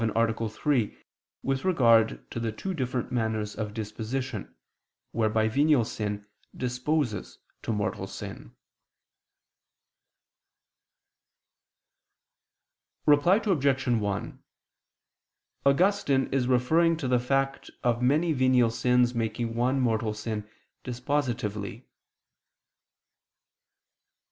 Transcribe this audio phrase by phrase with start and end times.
[0.49, 0.97] 3)
[1.43, 4.51] with regard to the two different manners of disposition,
[5.11, 6.25] whereby venial sin
[6.57, 8.55] disposes to mortal sin.
[13.05, 13.87] Reply Obj.
[13.87, 14.43] 1:
[15.67, 20.49] Augustine is referring to the fact of many venial sins making one mortal sin
[20.83, 21.85] dispositively.